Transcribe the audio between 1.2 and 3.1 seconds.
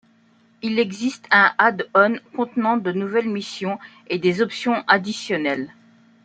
un add-on contenant de